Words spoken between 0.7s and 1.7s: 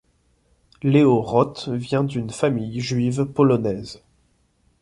Leo Roth